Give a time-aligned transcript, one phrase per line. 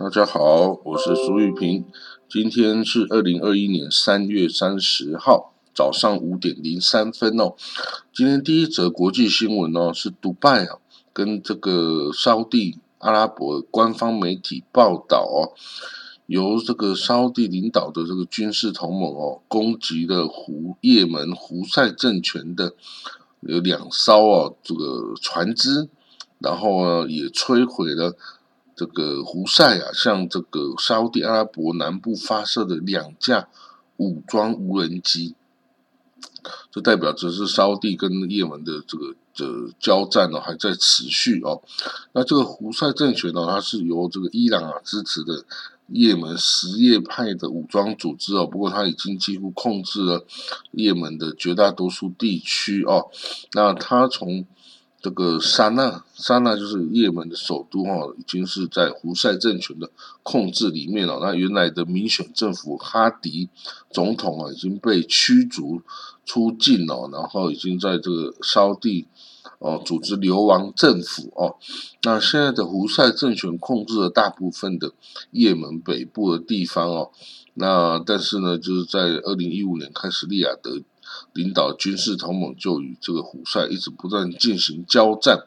[0.00, 1.84] 大家好，我是苏玉平。
[2.26, 7.54] 今天是二零二一年三月三十号早上五点零三分哦。
[8.10, 10.78] 今天第一则国际新闻哦，是迪拜啊
[11.12, 15.52] 跟这个沙地阿拉伯官方媒体报道哦，
[16.24, 22.72] 由这个沙地领导的这个军事同盟哦，攻击了胡也门胡塞政权的
[23.40, 25.90] 有两艘哦这个船只，
[26.38, 28.16] 然后呢也摧毁了。
[28.80, 33.46] 这个胡塞啊，向这个沙特阿拉伯南部发射的两架
[33.98, 35.34] 武装无人机，
[36.72, 41.60] 这代表着是沙特跟也门的这个的交战呢还在持续哦。
[42.12, 45.44] 那这个胡塞政权呢，它是由这个伊朗啊支持的
[45.88, 50.24] 也门什叶派的武装组织哦，不过它已经几乎控制了
[50.70, 53.10] 也门的绝大多数地区哦。
[53.52, 54.46] 那它从
[55.02, 59.90] 这个沙那，沙那就是也门的首都哈，已经是在胡塞政权的
[60.22, 61.18] 控制里面了。
[61.22, 63.48] 那原来的民选政府哈迪
[63.90, 65.80] 总统啊，已经被驱逐
[66.26, 69.06] 出境了，然后已经在这个烧地
[69.58, 71.56] 哦组织流亡政府哦。
[72.02, 74.92] 那现在的胡塞政权控制了大部分的
[75.30, 77.10] 也门北部的地方哦。
[77.54, 80.82] 那但是呢，就是在二零一五年开始，利雅得。
[81.32, 85.44] 领导军事同盟就与这个胡塞一直不断进行交战。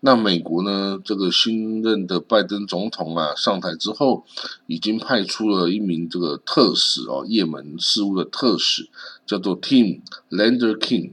[0.00, 1.00] 那美国呢？
[1.04, 4.24] 这个新任的拜登总统啊上台之后，
[4.66, 8.88] 已经派出了一名这个特使哦，也门事务的特使，
[9.26, 10.00] 叫做 Tim
[10.30, 11.12] Lander King。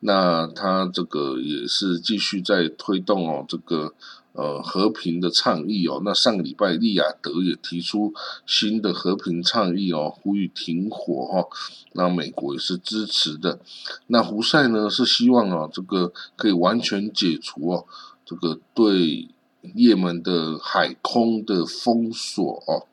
[0.00, 3.94] 那他这个也是继续在推动哦，这个。
[4.32, 8.14] 呃，和平的倡议哦，那上个礼拜利雅得也提出
[8.46, 11.48] 新的和平倡议哦，呼吁停火哈，
[11.92, 13.58] 那美国也是支持的。
[14.06, 17.84] 那胡塞呢是希望啊，这个可以完全解除哦，
[18.24, 19.28] 这个对
[19.74, 22.86] 也门的海空的封锁哦。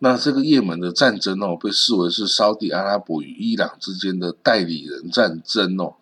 [0.00, 5.94] 那这个也门的战争哦，被视为是沙地阿拉伯与伊朗之间的代理人战争哦。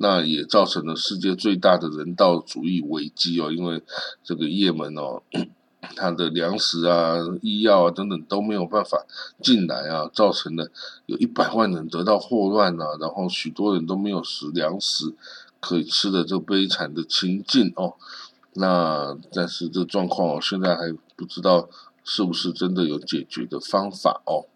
[0.00, 3.82] 那也造成了世界最大的人道主义危机哦，因为
[4.22, 5.22] 这个也门哦，
[5.96, 9.04] 它的粮食啊、医药啊等等都没有办法
[9.42, 10.70] 进来啊，造成了
[11.06, 15.12] 有一百万人得到霍乱啊，然后许多人都没有食粮食
[15.58, 17.94] 可以吃的这悲惨的情境哦。
[18.54, 21.68] 那但是这状况哦，现在还不知道
[22.04, 24.46] 是不是真的有解决的方法哦。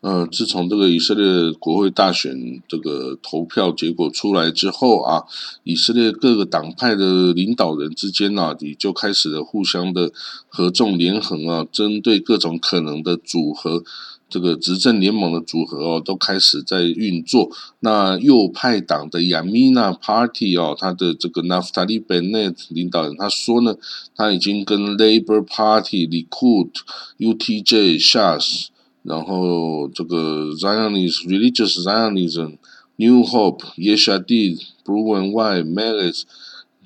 [0.00, 5.24] 呃，自从这个以色列国会大选这个投票结果出来之后啊，
[5.64, 10.12] 以色列各个党派的领导人之间呢，也就开始了互相的
[10.46, 13.82] 合纵连横啊，针对各种可能的组合，
[14.30, 17.50] 这个执政联盟的组合哦，都开始在运作。
[17.80, 23.74] 那右派党的 Yamina Party 哦，他的这个 Naftali Bennett 领导人他说呢，
[24.14, 26.70] 他已经跟 Labor Party、Likud、
[27.18, 28.66] UTJ、Shas。
[29.02, 32.58] 然后这个 Zionist religious Zionism,
[32.96, 36.22] New Hope, Yeshadid, Blue and White, Meretz，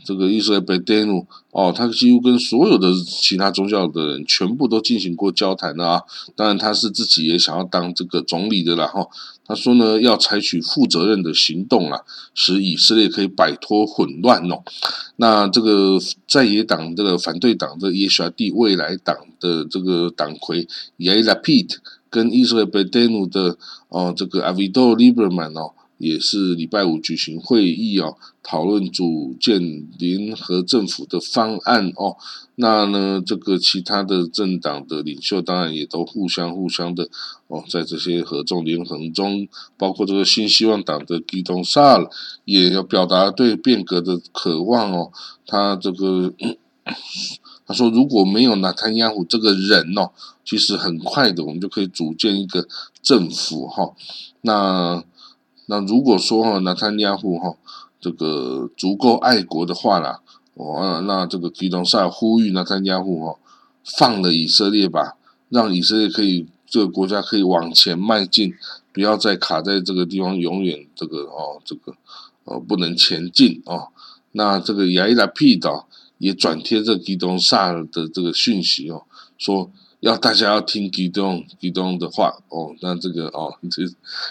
[0.04, 6.02] 这个伊斯兰贝登努哦，他几乎跟所有的其他宗教的人全部都进行过交谈的啊。
[6.34, 9.06] 当然，他是自己也想要当这个总理的啦哈。
[9.44, 12.00] 他说呢，要采取负责任的行动啊，
[12.34, 14.62] 使以色列可以摆脱混乱哦。
[15.16, 21.76] 那这个在野党这个反对党的耶沙蒂未来党的这个党魁 y a i l a p i t。
[22.12, 23.56] 跟以色列贝登努的
[23.88, 32.18] 哦，这个阿维多利伯曼哦，也是礼拜五举行会议哦，讨论组建联合政府的方案哦。
[32.56, 37.08] 那呢，这个其他的政党的领袖当然也都互相互相的
[37.48, 39.48] 哦，在这些合纵连横中，
[39.78, 42.10] 包括这个新希望党的基东萨尔
[42.44, 45.10] 也要表达对变革的渴望哦。
[45.46, 46.34] 他这个。
[47.72, 50.10] 他说：“如果没有纳坦亚胡这个人哦，
[50.44, 52.68] 其实很快的，我们就可以组建一个
[53.02, 53.94] 政府哈。
[54.42, 55.02] 那
[55.64, 57.56] 那如果说哈，纳坦亚胡哈
[57.98, 60.20] 这个足够爱国的话啦，
[60.52, 63.38] 哦，那这个基隆赛呼吁纳坦亚胡哈
[63.82, 65.16] 放了以色列吧，
[65.48, 68.52] 让以色列可以这个国家可以往前迈进，
[68.92, 71.94] 不要再卡在这个地方，永远这个哦这个
[72.44, 73.88] 哦不能前进哦。
[74.32, 75.88] 那这个亚伊拉皮岛。”
[76.22, 79.02] 也转贴这基东萨的这个讯息哦，
[79.36, 83.82] 说要大家要听基东基东的话哦，那这个哦，这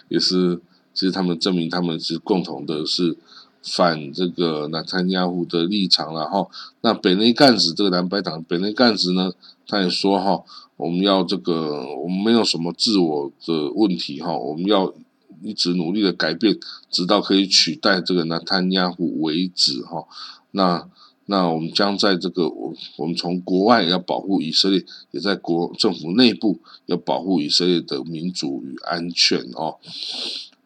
[0.07, 0.57] 也是
[0.93, 3.17] 其实他们证明他们是共同的是
[3.61, 6.47] 反这个纳坦亚胡的立场了哈。
[6.79, 9.33] 那北内干子这个蓝白党北内干子呢，
[9.67, 10.41] 他也说哈，
[10.77, 14.93] 我们要这个我们没有什么自我的问题哈，我们要
[15.43, 16.57] 一直努力的改变，
[16.89, 20.05] 直到可以取代这个纳坦亚胡为止哈。
[20.51, 20.87] 那
[21.31, 29.77] 那我们将在这个我我们从国外要保护以色列，也在国政府内部要保护以色列的民主与安全哦。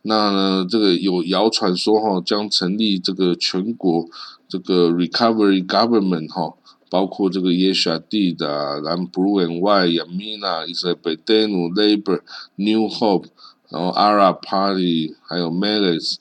[0.01, 4.07] 那呢，这个有谣传说哈，将成立这个全国
[4.47, 6.56] 这个 recovery government 哈，
[6.89, 12.21] 包括这个耶沙蒂的蓝 blue and white Yamina、以色列 Bedenu、Labor、
[12.56, 13.25] New Hope，
[13.69, 16.15] 然后 Arab Party 还有 Meles。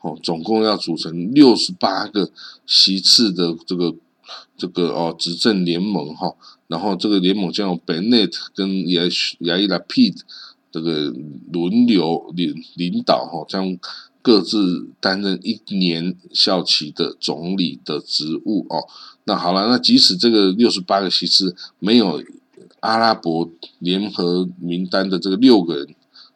[0.00, 2.30] 哦，总共要组成六十八个
[2.66, 3.94] 席次的这个
[4.56, 6.34] 这个哦执政联盟哈，
[6.68, 9.02] 然后这个联盟将由 Bennett 跟亚
[9.40, 10.20] 亚伊拉 Pete
[10.72, 11.12] 这个
[11.52, 13.76] 轮流领领导哈，将
[14.22, 18.82] 各自担任一年效期的总理的职务哦。
[19.24, 22.22] 那好了，那即使这个六十八个席次没有
[22.80, 23.50] 阿拉伯
[23.80, 25.94] 联合名单的这个六个人。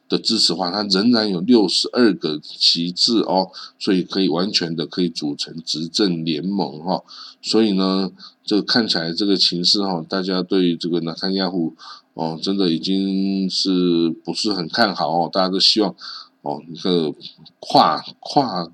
[0.08, 7.02] 的支持话，它仍然有六十二个旗帜哦，所以可以完全的可以组成执政联盟哈。
[7.40, 8.10] 所以呢，
[8.44, 11.74] 这个看起来这个情势哈，大家对这个纳坦亚胡
[12.14, 15.30] 哦，真的已经是不是很看好哦？
[15.32, 15.94] 大家都希望
[16.42, 17.12] 哦，一个
[17.58, 18.70] 跨跨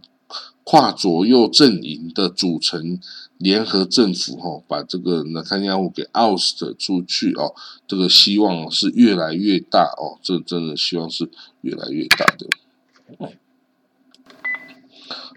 [0.71, 3.01] 跨左右阵营的组成。
[3.39, 7.55] 联合政府哈，把这个纳坦亚胡给 oust 出去哦，
[7.89, 11.27] 这个希望是越来越大哦，这真的希望是
[11.63, 12.47] 越来越大的。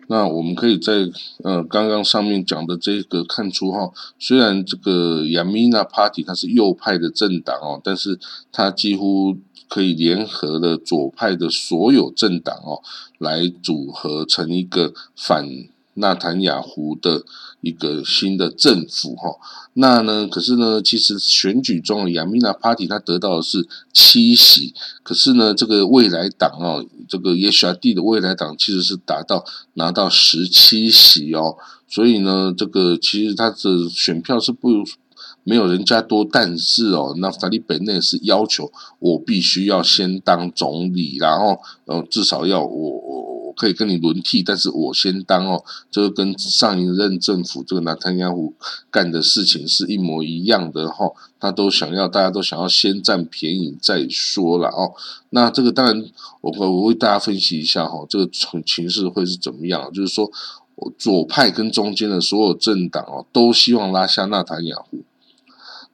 [0.08, 1.10] 那我们可以在
[1.44, 8.20] 呃刚刚上面讲的这个看出哈，虽然这个 Yamina Party 它是右派的政党哦，但是
[8.52, 9.38] 它几乎
[9.70, 12.82] 可以联合了左派的所有政党哦，
[13.18, 15.48] 来组合成一个反。
[15.96, 17.24] 纳坦雅胡的
[17.62, 19.38] 一个新的政府哈，
[19.74, 20.28] 那呢？
[20.28, 20.82] 可是呢？
[20.82, 24.74] 其实选举中的亚米娜 Party 他得到的是七席，
[25.04, 29.46] 可是呢，这个未来党哦，这个 YHD 的未来党其实是达到
[29.76, 31.56] 拿到十七席哦，
[31.88, 33.58] 所以呢，这个其实他的
[33.90, 34.70] 选票是不
[35.44, 43.43] 没有人家多，但是哦，那法利本内是要求我必须要先当总理，然后呃，至少要我我。
[43.56, 48.54] 可以跟你轮替，但是我先当哦，这个跟上一任政府这个纳坦雅胡
[48.92, 54.94] 干的事情是一模一样的哈，他都想要，大家都想要先占便宜再说了哦。
[55.30, 56.06] 那这个当然，
[56.42, 59.92] 我我为大家分析一下哈，这个情情势会是怎么样？
[59.94, 60.32] 就是说，
[60.98, 65.04] 左派跟中间的所有政党哦，都希望拉下纳坦雅胡。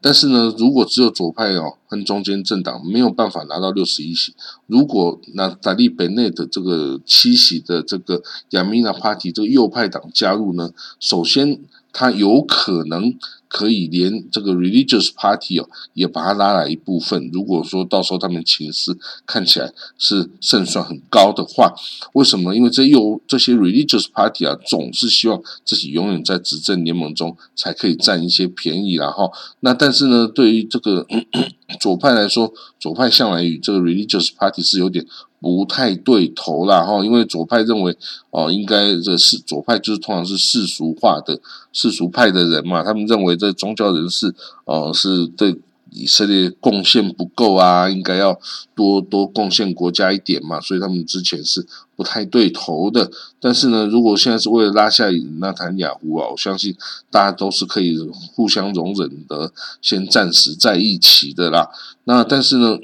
[0.01, 4.33] 但是呢，如果只有左派哦和中间政党没有办法拿到六十一席，
[4.65, 11.59] 如果那达利本内的这个七席的这个亚米娜 Party 这个右派党加入呢，首先
[11.91, 13.15] 他有可能。
[13.51, 17.31] 可以连这个 religious party 哦，也把它拉来一部分。
[17.33, 18.95] 如果说到时候他们情势
[19.25, 21.73] 看起来是胜算很高的话，
[22.13, 22.55] 为什么？
[22.55, 31.07] 因为这又这些 religious party 啊，总是希望自己永远在执政联盟中才可以占一些便宜，然后那但是呢，对于这个
[31.81, 35.03] 左派来说，左派向来与这个 religious party 是有点。
[35.41, 37.95] 不太对头啦哈，因为左派认为
[38.29, 41.39] 哦，应该这是左派就是通常是世俗化的
[41.71, 44.33] 世俗派的人嘛，他们认为这宗教人士
[44.65, 45.57] 哦是对
[45.91, 48.39] 以色列贡献不够啊，应该要
[48.75, 51.65] 多多贡献国家一点嘛，所以他们之前是
[51.95, 53.09] 不太对头的。
[53.39, 56.75] 但是呢，如果现在是为了拉下纳坦雅胡啊，我相信
[57.09, 57.97] 大家都是可以
[58.35, 61.67] 互相容忍的，先暂时在一起的啦。
[62.03, 62.77] 那但是呢，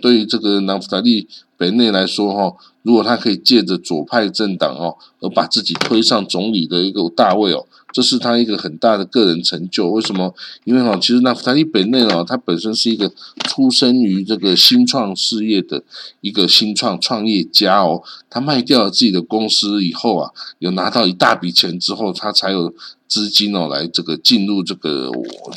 [0.00, 1.28] 对于这个南弗达利。
[1.56, 9.88] 北内来说哈，如果他可以借着左派政党哦，而把自己推上总理的一个大位哦，这是他一个很大的个人成就。
[9.88, 10.34] 为什么？
[10.64, 13.10] 因为哈，其实那弗达利北内哦，他本身是一个
[13.44, 15.84] 出生于这个新创事业的
[16.20, 18.02] 一个新创创业家哦。
[18.28, 22.74] 他卖掉了自己的公司以后啊，有拿到一大笔钱之后，他才有
[23.14, 25.08] 资金哦，来这个进入这个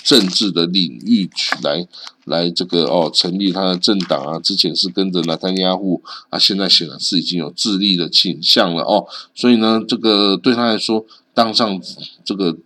[0.04, 1.88] 政治的领域去来。
[2.26, 11.82] 来这个哦，成立他的政党啊，之前是跟着纳坦亚户啊，现在显然是已经有自立的倾向了哦，所以呢，这个对他来说当上
[12.26, 12.58] 这个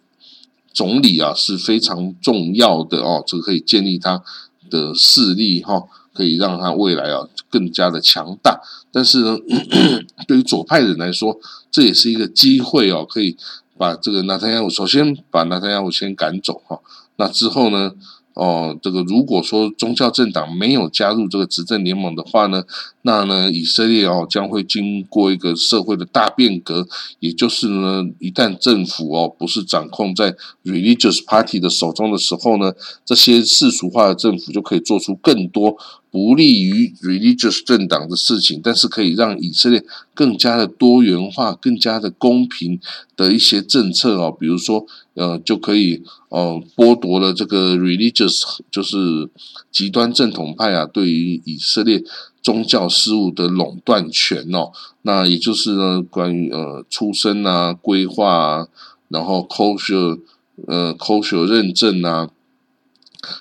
[0.73, 4.23] 总理啊是非常重要的哦，这个可以建立他
[4.71, 8.59] 的势力哈，可以让他未来啊更加的强大。
[8.91, 9.37] 但是呢，
[10.27, 13.37] 对于左派人来说，这也是一个机会哦，可以
[13.81, 16.79] 把这个纳坦亚胡首先把纳坦亚胡先赶走哈，
[17.15, 17.93] 那之后呢？
[18.33, 22.63] 哦，这个如果说宗教政党没有加入这个执政联盟的话呢，
[23.01, 26.87] 那呢以色列哦将会经过一个社会的大变革，
[27.19, 30.33] 也就是呢一旦政府哦不是掌控在
[30.63, 32.71] religious party 的手中的时候呢，
[33.03, 35.75] 这些世俗化的政府就可以做出更多
[36.11, 39.81] 不利于 religious 政党的事情，但是可以让以色列
[40.13, 42.77] 更加的多元化、更加的公平
[43.15, 49.29] 的一些政策哦，比如说，呃，就可以呃剥夺了这个 religious 就是
[49.71, 52.03] 极端正统派啊，对于以色列
[52.43, 58.67] 宗教事务的垄断权哦，那也就是呢，关于呃出生啊、规划啊，
[59.07, 60.19] 然后 kosher
[60.67, 62.29] 呃 kosher 认证啊。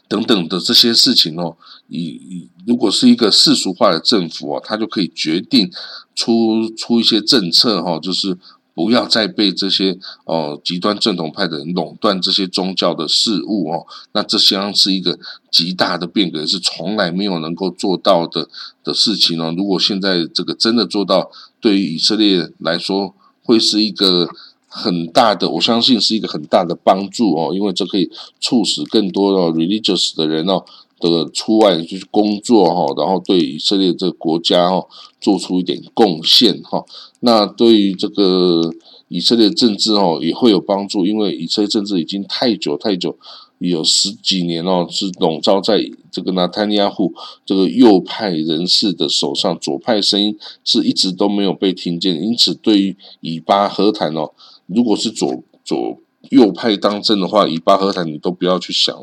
[0.09, 1.57] 等等的这些事情哦，
[1.91, 5.71] 以以如果是一个世俗化的政府哦，他就可以决定
[6.15, 8.39] 出出一些政策哈，就是
[8.75, 13.87] 不要再被这些哦极端正统派的人垄断这些宗教的事物哦。
[14.13, 15.19] 那这相当是一个
[15.51, 18.49] 极大的变革，是从来没有能够做到的
[18.83, 19.53] 的事情哦。
[19.57, 21.31] 如果现在这个真的做到，
[21.61, 24.29] 对于以色列来说，会是一个。
[24.73, 28.09] 很大的，我相信是一个很大的帮助哦，因为这可以
[28.41, 30.65] 促使更多的 religious 的人哦
[31.01, 34.87] 的出外去工作哈，然后对以色列这个国家哈
[35.21, 36.85] 做出一点贡献哈。
[37.21, 38.73] 那对于这个
[39.09, 43.17] 以色列政治哦也会有帮助，因为以色列政治已经太久太久
[43.59, 45.79] 有十几年哦是笼罩在
[46.11, 47.13] 这个纳坦尼亚胡
[47.45, 54.31] 这个右派人士的手上，左派声音是一直都没有被听见，因此对于以巴和谈哦。
[54.67, 55.99] 如果是左左
[56.29, 58.95] 右派当政的话，以巴和谈你都不要去想，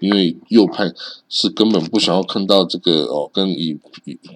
[0.00, 0.92] 因为右派
[1.28, 3.78] 是根本不想要看到这个哦，跟以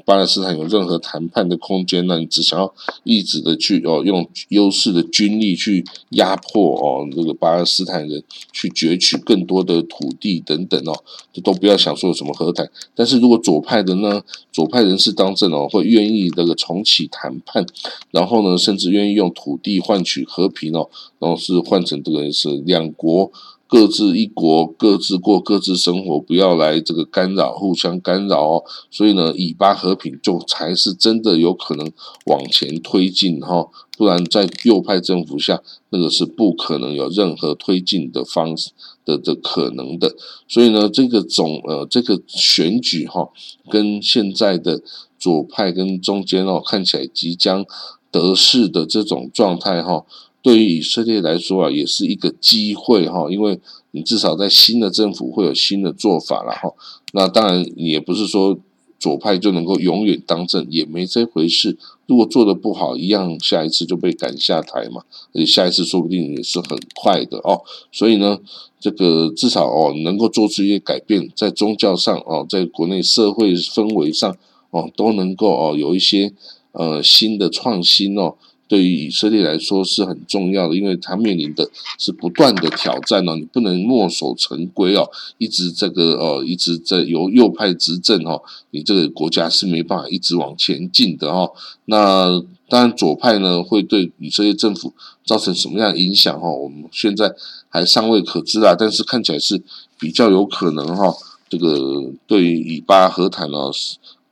[0.07, 2.07] 巴勒斯坦有任何谈判的空间。
[2.07, 2.75] 那你只想要
[3.05, 12.69] 一直的去哦，用优势的军力去压迫哦，这个巴勒斯坦人去攫取更多的土地等等哦，这都不要想说什么和谈。
[12.95, 17.65] 但是如果左派的呢，左派人士当政哦，会愿意这个重启谈判，
[18.11, 22.22] 然后呢，甚至愿意用土地换取和平哦，然后是换成这个。
[22.31, 23.33] 是两国
[23.67, 28.64] 各自一国，各自过各自生活，不要来这个干扰，互相干扰哦。
[28.91, 31.91] 所以呢，以巴和平就才是真的有可能
[32.26, 38.73] 往前推进哈，不然在右派政府下，那个是不可能有任何推进的方式
[39.07, 40.14] 的的可能的。
[40.47, 43.31] 所以呢，这个总呃这个选举哈，
[43.71, 44.83] 跟现在的
[45.19, 47.64] 左派跟中间哦看起来即将
[48.11, 50.05] 得势的这种状态哈。
[50.42, 53.58] 对于以色列来说啊，也是一个机会哈，因为
[53.92, 56.68] 你至少在新的政府会有新的做法了哈。
[57.12, 58.58] 那当然也不是说
[58.99, 61.78] 左派就能够永远当政，也没这回事。
[62.06, 65.02] 如果做的不好，一样下一次就被赶下台嘛。
[65.32, 67.62] 而且下一次说不定也是很快的哦。
[67.92, 68.38] 所以呢，
[68.80, 74.37] 这个至少哦能够做出一些改变，在宗教上哦，在国内社会氛围上
[74.70, 76.32] 哦都能够哦有一些
[76.72, 78.34] 呃新的创新哦。
[78.69, 91.52] 对于以色列来说是很重要的，因为它面临的是不断的挑战哦，你不能墨守成规哦，一直这个哦，一直在由右派执政哦，你这个国家是没办法一直往前进的哦。
[91.85, 94.95] 那当然左派呢会对以色列政府
[95.26, 96.49] 造成什么样的影响哈？
[96.49, 97.31] 我们现在
[97.69, 99.61] 还尚未可知啊，但是看起来是
[99.99, 101.14] 比较有可能哈。
[101.50, 103.71] 这个对于以巴和谈呢，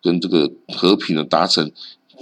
[0.03, 1.71] 跟这个和平的达成。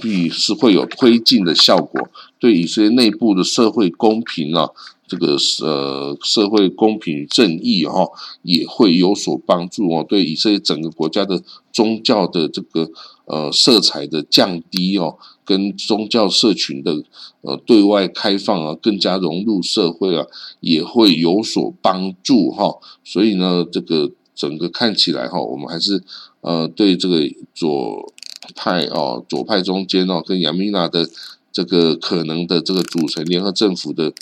[0.01, 4.69] 必是会有推进的效果，对以色列内部的社会公平啊，
[5.07, 8.07] 这个呃社会公平正义哈，
[8.43, 10.05] 也会有所帮助哦。
[10.09, 12.91] 对以色列整个国家的宗教的这个
[13.27, 17.03] 呃色彩的降低哦，跟宗教社群的
[17.41, 20.27] 呃对外开放啊，更加融入社会啊，
[20.61, 22.79] 也会有所帮助哈。
[23.05, 26.05] 所以呢，这个整个看起来哈，我们还是
[26.41, 28.13] 呃对这个左。
[28.55, 31.09] 派哦，左派中间哦，跟亚米娜的
[31.53, 34.13] 这个可能的这个组成联合政府的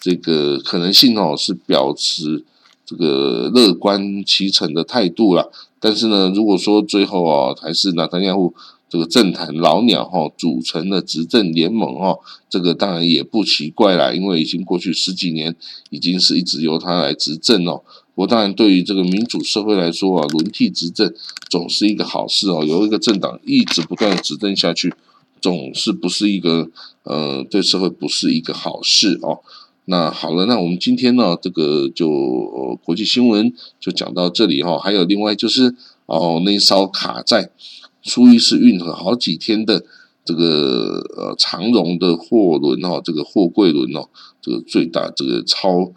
[0.00, 2.44] 这个可能性哦，是表示
[2.84, 5.46] 这个乐观其成的态度啦。
[5.78, 8.54] 但是呢，如果说最后哦，还是纳坦亚胡
[8.88, 12.20] 这个政坛老鸟哈组成的执政联盟哦，
[12.50, 15.56] 这个当然也不奇怪啦，因为已经过去十几年，
[15.90, 17.82] 已经是一直由他来执政哦。
[18.14, 21.14] 我当然，对于这个民主社会来说啊，轮替执政
[21.48, 22.62] 总是一个好事哦。
[22.62, 24.92] 有一个政党一直不断执政下去，
[25.40, 26.68] 总是不是一个
[27.04, 29.40] 呃，对社会不是一个好事哦。
[29.86, 33.50] 那好了，那我们今天呢，这个就国际新闻
[33.80, 34.78] 就讲到这里哈。
[34.78, 37.50] 还有另外就是哦，那艘卡在
[38.02, 39.82] 苏伊士运河好几天的
[40.22, 44.10] 这个呃长荣的货轮哦，这个货柜轮哦，
[44.42, 45.90] 这个最大这个超。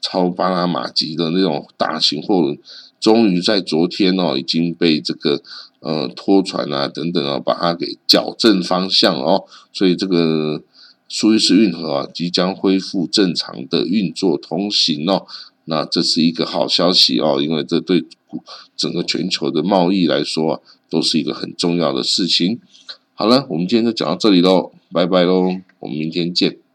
[0.00, 2.58] 超巴拿马级的那种大型货轮，
[2.98, 5.42] 终于在昨天哦，已经被这个
[5.80, 10.62] 呃拖船啊等等啊，把它给矫正方向哦，所以这个
[11.08, 15.26] 苏伊士运河啊，即将恢复正常的运作通行哦。
[15.66, 18.04] 那这是一个好消息哦，因为这对
[18.76, 22.60] 整个全球的贸易来说啊，都是一个很重要的事情。
[23.14, 26.69] 好了，我们今天就讲到这里喽，拜拜喽，我们明天见。